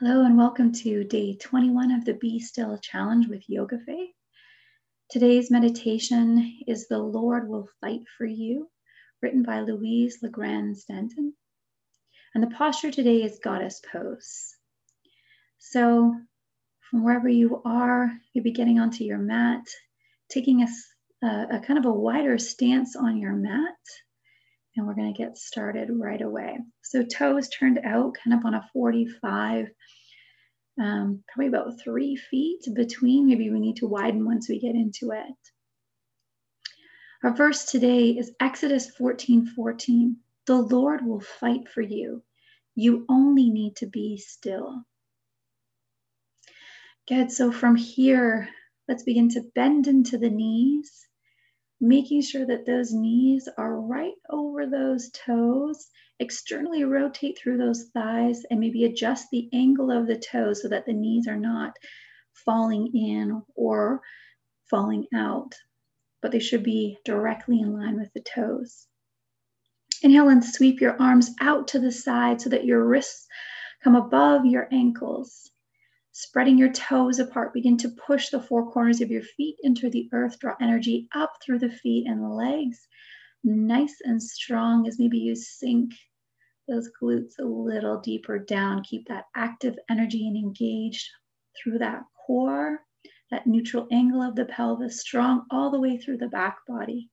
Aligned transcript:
Hello, 0.00 0.24
and 0.24 0.38
welcome 0.38 0.70
to 0.70 1.02
day 1.02 1.34
21 1.34 1.90
of 1.90 2.04
the 2.04 2.14
Be 2.14 2.38
Still 2.38 2.78
Challenge 2.78 3.26
with 3.26 3.42
Yoga 3.48 3.80
Faith. 3.80 4.14
Today's 5.10 5.50
meditation 5.50 6.60
is 6.68 6.86
The 6.86 7.00
Lord 7.00 7.48
Will 7.48 7.68
Fight 7.80 8.02
for 8.16 8.24
You, 8.24 8.70
written 9.20 9.42
by 9.42 9.62
Louise 9.62 10.18
LeGrand 10.22 10.78
Stanton. 10.78 11.34
And 12.32 12.44
the 12.44 12.54
posture 12.54 12.92
today 12.92 13.24
is 13.24 13.40
Goddess 13.42 13.82
Pose. 13.90 14.54
So, 15.58 16.14
from 16.88 17.02
wherever 17.02 17.28
you 17.28 17.60
are, 17.64 18.12
you'll 18.32 18.44
be 18.44 18.52
getting 18.52 18.78
onto 18.78 19.02
your 19.02 19.18
mat, 19.18 19.64
taking 20.30 20.62
a, 20.62 21.26
a, 21.26 21.56
a 21.56 21.60
kind 21.66 21.76
of 21.76 21.86
a 21.86 21.92
wider 21.92 22.38
stance 22.38 22.94
on 22.94 23.18
your 23.18 23.32
mat 23.32 23.74
and 24.78 24.86
we're 24.86 24.94
going 24.94 25.12
to 25.12 25.18
get 25.18 25.36
started 25.36 25.88
right 25.90 26.22
away. 26.22 26.56
So 26.82 27.02
toes 27.02 27.48
turned 27.48 27.80
out 27.84 28.16
kind 28.22 28.38
of 28.38 28.44
on 28.44 28.54
a 28.54 28.68
45, 28.72 29.66
um, 30.80 31.24
probably 31.28 31.48
about 31.48 31.80
three 31.82 32.16
feet 32.16 32.60
between. 32.74 33.26
Maybe 33.26 33.50
we 33.50 33.58
need 33.58 33.76
to 33.76 33.88
widen 33.88 34.24
once 34.24 34.48
we 34.48 34.60
get 34.60 34.76
into 34.76 35.10
it. 35.10 35.34
Our 37.24 37.34
verse 37.34 37.64
today 37.64 38.10
is 38.10 38.30
Exodus 38.38 38.88
14 38.90 39.46
14. 39.56 40.16
The 40.46 40.54
Lord 40.54 41.04
will 41.04 41.20
fight 41.20 41.68
for 41.68 41.82
you. 41.82 42.22
You 42.76 43.04
only 43.08 43.50
need 43.50 43.74
to 43.76 43.86
be 43.86 44.16
still. 44.16 44.84
Good. 47.08 47.32
So 47.32 47.50
from 47.50 47.74
here, 47.74 48.48
let's 48.86 49.02
begin 49.02 49.28
to 49.30 49.42
bend 49.54 49.88
into 49.88 50.16
the 50.16 50.30
knees 50.30 51.08
making 51.80 52.22
sure 52.22 52.44
that 52.46 52.66
those 52.66 52.92
knees 52.92 53.48
are 53.56 53.80
right 53.80 54.14
over 54.30 54.66
those 54.66 55.10
toes. 55.10 55.88
Externally 56.20 56.82
rotate 56.82 57.38
through 57.38 57.58
those 57.58 57.90
thighs 57.94 58.44
and 58.50 58.58
maybe 58.58 58.84
adjust 58.84 59.28
the 59.30 59.48
angle 59.52 59.90
of 59.90 60.08
the 60.08 60.18
toes 60.18 60.62
so 60.62 60.68
that 60.68 60.84
the 60.84 60.92
knees 60.92 61.28
are 61.28 61.36
not 61.36 61.76
falling 62.44 62.90
in 62.94 63.42
or 63.54 64.00
falling 64.68 65.06
out, 65.14 65.54
but 66.20 66.32
they 66.32 66.40
should 66.40 66.64
be 66.64 66.98
directly 67.04 67.60
in 67.60 67.72
line 67.72 67.98
with 67.98 68.12
the 68.14 68.20
toes. 68.20 68.86
Inhale 70.02 70.28
and 70.28 70.44
sweep 70.44 70.80
your 70.80 71.00
arms 71.00 71.30
out 71.40 71.68
to 71.68 71.78
the 71.78 71.92
side 71.92 72.40
so 72.40 72.50
that 72.50 72.64
your 72.64 72.84
wrists 72.84 73.26
come 73.82 73.94
above 73.94 74.44
your 74.44 74.68
ankles. 74.72 75.50
Spreading 76.12 76.58
your 76.58 76.72
toes 76.72 77.18
apart, 77.18 77.52
begin 77.52 77.76
to 77.76 77.90
push 77.90 78.30
the 78.30 78.40
four 78.40 78.72
corners 78.72 79.00
of 79.00 79.10
your 79.10 79.22
feet 79.22 79.56
into 79.62 79.90
the 79.90 80.08
earth. 80.12 80.38
Draw 80.38 80.54
energy 80.60 81.06
up 81.14 81.34
through 81.42 81.58
the 81.58 81.70
feet 81.70 82.06
and 82.06 82.22
the 82.22 82.28
legs, 82.28 82.88
nice 83.44 84.00
and 84.02 84.22
strong 84.22 84.86
as 84.88 84.98
maybe 84.98 85.18
you 85.18 85.36
sink 85.36 85.92
those 86.66 86.90
glutes 87.00 87.38
a 87.38 87.44
little 87.44 88.00
deeper 88.00 88.38
down. 88.38 88.82
Keep 88.82 89.08
that 89.08 89.26
active 89.36 89.78
energy 89.90 90.26
and 90.26 90.36
engaged 90.36 91.08
through 91.56 91.78
that 91.78 92.02
core, 92.26 92.80
that 93.30 93.46
neutral 93.46 93.86
angle 93.92 94.22
of 94.22 94.34
the 94.34 94.46
pelvis, 94.46 95.00
strong 95.00 95.46
all 95.50 95.70
the 95.70 95.80
way 95.80 95.98
through 95.98 96.18
the 96.18 96.28
back 96.28 96.58
body. 96.66 97.10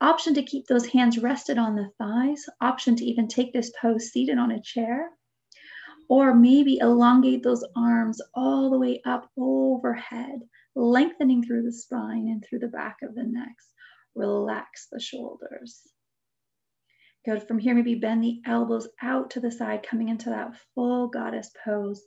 Option 0.00 0.34
to 0.34 0.42
keep 0.42 0.66
those 0.66 0.86
hands 0.86 1.18
rested 1.18 1.58
on 1.58 1.76
the 1.76 1.90
thighs. 1.98 2.44
Option 2.60 2.96
to 2.96 3.04
even 3.04 3.28
take 3.28 3.52
this 3.52 3.70
pose 3.80 4.10
seated 4.10 4.38
on 4.38 4.50
a 4.50 4.60
chair 4.60 5.10
or 6.08 6.34
maybe 6.34 6.78
elongate 6.78 7.42
those 7.42 7.64
arms 7.76 8.20
all 8.34 8.70
the 8.70 8.78
way 8.78 9.00
up 9.04 9.30
overhead, 9.36 10.40
lengthening 10.74 11.42
through 11.42 11.62
the 11.62 11.72
spine 11.72 12.28
and 12.28 12.44
through 12.44 12.60
the 12.60 12.68
back 12.68 12.98
of 13.02 13.14
the 13.14 13.24
neck. 13.24 13.54
Relax 14.14 14.88
the 14.92 15.00
shoulders. 15.00 15.80
Good. 17.24 17.46
From 17.46 17.58
here, 17.58 17.74
maybe 17.74 17.94
bend 17.94 18.24
the 18.24 18.40
elbows 18.46 18.88
out 19.00 19.30
to 19.30 19.40
the 19.40 19.52
side, 19.52 19.86
coming 19.88 20.08
into 20.08 20.30
that 20.30 20.56
full 20.74 21.08
goddess 21.08 21.50
pose, 21.64 22.02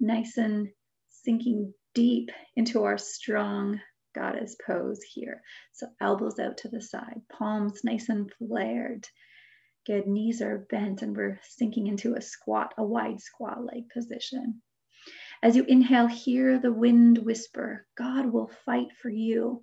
nice 0.00 0.38
and 0.38 0.68
sinking 1.08 1.72
deep 1.94 2.30
into 2.56 2.84
our 2.84 2.98
strong 2.98 3.78
goddess 4.14 4.56
pose 4.66 5.00
here. 5.02 5.42
So 5.72 5.86
elbows 6.00 6.38
out 6.38 6.56
to 6.58 6.68
the 6.68 6.80
side, 6.80 7.20
palms 7.30 7.80
nice 7.84 8.08
and 8.08 8.32
flared. 8.38 9.06
Good. 9.86 10.06
Knees 10.06 10.40
are 10.40 10.66
bent 10.70 11.02
and 11.02 11.14
we're 11.14 11.38
sinking 11.42 11.88
into 11.88 12.14
a 12.14 12.22
squat, 12.22 12.72
a 12.78 12.84
wide 12.84 13.20
squat 13.20 13.64
leg 13.64 13.90
position. 13.90 14.62
As 15.42 15.56
you 15.56 15.64
inhale, 15.64 16.06
hear 16.06 16.58
the 16.58 16.72
wind 16.72 17.18
whisper 17.18 17.86
God 17.96 18.32
will 18.32 18.50
fight 18.64 18.88
for 19.02 19.10
you. 19.10 19.62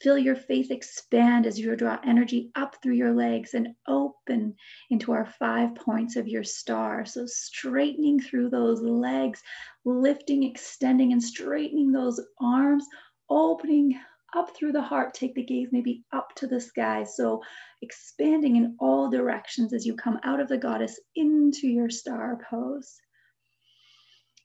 Feel 0.00 0.18
your 0.18 0.34
faith 0.34 0.72
expand 0.72 1.46
as 1.46 1.60
you 1.60 1.76
draw 1.76 1.96
energy 2.04 2.50
up 2.56 2.74
through 2.82 2.94
your 2.94 3.12
legs 3.12 3.54
and 3.54 3.76
open 3.86 4.56
into 4.90 5.12
our 5.12 5.26
five 5.26 5.76
points 5.76 6.16
of 6.16 6.26
your 6.26 6.42
star. 6.42 7.04
So, 7.04 7.24
straightening 7.26 8.18
through 8.18 8.50
those 8.50 8.80
legs, 8.80 9.40
lifting, 9.84 10.42
extending, 10.42 11.12
and 11.12 11.22
straightening 11.22 11.92
those 11.92 12.20
arms, 12.40 12.84
opening 13.30 14.00
up 14.34 14.56
through 14.56 14.72
the 14.72 14.82
heart. 14.82 15.14
Take 15.14 15.34
the 15.34 15.44
gaze 15.44 15.68
maybe 15.72 16.04
up 16.12 16.34
to 16.36 16.46
the 16.46 16.60
sky. 16.60 17.04
So 17.04 17.42
expanding 17.80 18.56
in 18.56 18.76
all 18.78 19.10
directions 19.10 19.72
as 19.72 19.84
you 19.86 19.94
come 19.94 20.18
out 20.22 20.40
of 20.40 20.48
the 20.48 20.58
goddess 20.58 20.98
into 21.14 21.66
your 21.68 21.90
star 21.90 22.38
pose. 22.48 23.00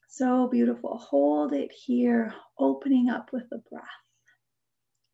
So 0.08 0.48
beautiful. 0.48 0.98
Hold 0.98 1.52
it 1.52 1.70
here, 1.70 2.34
opening 2.58 3.08
up 3.08 3.32
with 3.32 3.48
the 3.50 3.62
breath. 3.70 3.84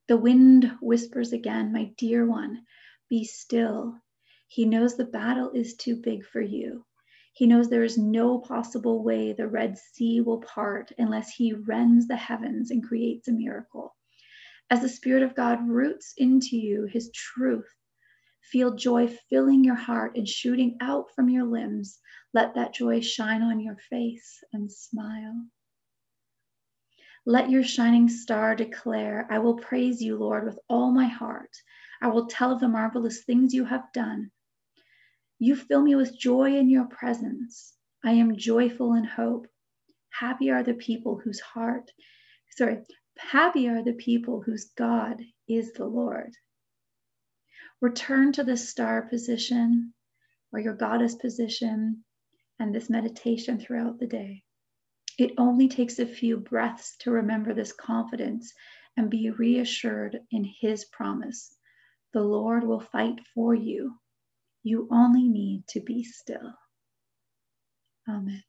The 0.09 0.17
wind 0.17 0.71
whispers 0.81 1.33
again, 1.33 1.73
My 1.73 1.93
dear 1.97 2.27
one, 2.27 2.65
be 3.09 3.25
still. 3.25 4.01
He 4.49 4.65
knows 4.67 4.97
the 4.97 5.05
battle 5.05 5.51
is 5.51 5.75
too 5.77 5.97
big 5.97 6.25
for 6.25 6.41
you. 6.41 6.84
He 7.33 7.47
knows 7.47 7.69
there 7.69 7.84
is 7.84 7.99
no 7.99 8.39
possible 8.39 9.03
way 9.03 9.33
the 9.33 9.49
Red 9.49 9.77
Sea 9.77 10.21
will 10.21 10.41
part 10.41 10.93
unless 10.99 11.31
he 11.34 11.53
rends 11.53 12.07
the 12.07 12.17
heavens 12.17 12.71
and 12.71 12.87
creates 12.87 13.27
a 13.27 13.33
miracle. 13.33 13.97
As 14.71 14.81
the 14.81 14.89
Spirit 14.89 15.23
of 15.23 15.35
God 15.35 15.69
roots 15.69 16.15
into 16.17 16.57
you 16.57 16.85
his 16.85 17.11
truth, 17.13 17.69
feel 18.41 18.75
joy 18.75 19.09
filling 19.29 19.63
your 19.65 19.75
heart 19.75 20.17
and 20.17 20.29
shooting 20.29 20.77
out 20.81 21.07
from 21.15 21.29
your 21.29 21.45
limbs. 21.45 21.99
Let 22.33 22.55
that 22.55 22.75
joy 22.75 23.01
shine 23.01 23.43
on 23.43 23.61
your 23.61 23.77
face 23.91 24.43
and 24.53 24.71
smile. 24.73 25.47
Let 27.27 27.51
your 27.51 27.63
shining 27.63 28.09
star 28.09 28.55
declare, 28.55 29.27
I 29.31 29.39
will 29.39 29.57
praise 29.57 30.03
you, 30.03 30.17
Lord, 30.17 30.45
with 30.45 30.59
all 30.69 30.91
my 30.91 31.07
heart. 31.07 31.51
I 32.03 32.09
will 32.09 32.27
tell 32.27 32.53
of 32.53 32.61
the 32.61 32.69
marvelous 32.69 33.25
things 33.25 33.55
you 33.55 33.65
have 33.65 33.93
done. 33.93 34.31
You 35.39 35.57
fill 35.57 35.83
me 35.83 35.95
with 35.95 36.19
joy 36.19 36.57
in 36.57 36.69
your 36.69 36.87
presence. 36.87 37.75
I 38.05 38.13
am 38.13 38.37
joyful 38.37 38.95
in 38.95 39.05
hope. 39.05 39.47
Happy 40.11 40.51
are 40.51 40.63
the 40.63 40.75
people 40.75 41.19
whose 41.19 41.41
heart, 41.41 41.91
sorry, 42.51 42.83
Happy 43.19 43.69
are 43.69 43.83
the 43.83 43.93
people 43.93 44.41
whose 44.41 44.67
God 44.77 45.23
is 45.49 45.73
the 45.73 45.87
Lord. 45.87 46.33
Return 47.81 48.33
to 48.33 48.45
the 48.45 48.57
star 48.57 49.03
position 49.03 49.95
or 50.53 50.61
your 50.61 50.75
goddess 50.75 51.15
position 51.15 52.05
and 52.59 52.75
this 52.75 52.89
meditation 52.91 53.59
throughout 53.59 53.99
the 53.99 54.07
day. 54.07 54.43
It 55.19 55.33
only 55.39 55.69
takes 55.69 55.99
a 55.99 56.07
few 56.07 56.39
breaths 56.39 56.97
to 57.01 57.11
remember 57.11 57.55
this 57.55 57.73
confidence 57.73 58.53
and 58.97 59.11
be 59.11 59.31
reassured 59.31 60.21
in 60.31 60.45
His 60.45 60.85
promise. 60.87 61.57
The 62.13 62.23
Lord 62.23 62.65
will 62.65 62.81
fight 62.81 63.21
for 63.35 63.55
you. 63.55 63.95
You 64.63 64.89
only 64.91 65.29
need 65.29 65.67
to 65.69 65.81
be 65.81 66.05
still. 66.05 66.55
Amen. 68.09 68.43